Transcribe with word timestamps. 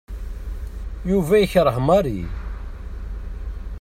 Yuba 1.09 1.35
yekṛeh 1.41 1.77
Mary. 1.87 2.19